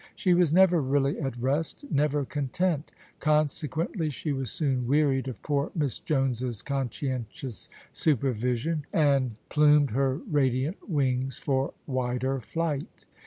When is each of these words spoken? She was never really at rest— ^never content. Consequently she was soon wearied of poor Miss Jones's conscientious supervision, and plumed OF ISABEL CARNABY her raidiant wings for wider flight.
She 0.15 0.33
was 0.33 0.51
never 0.51 0.81
really 0.81 1.19
at 1.19 1.37
rest— 1.39 1.85
^never 1.93 2.27
content. 2.27 2.89
Consequently 3.19 4.09
she 4.09 4.31
was 4.31 4.49
soon 4.49 4.87
wearied 4.87 5.27
of 5.27 5.39
poor 5.43 5.71
Miss 5.75 5.99
Jones's 5.99 6.63
conscientious 6.63 7.69
supervision, 7.93 8.87
and 8.91 9.35
plumed 9.49 9.91
OF 9.91 9.97
ISABEL 9.97 10.09
CARNABY 10.25 10.63
her 10.63 10.71
raidiant 10.71 10.89
wings 10.89 11.37
for 11.37 11.75
wider 11.85 12.39
flight. 12.39 13.05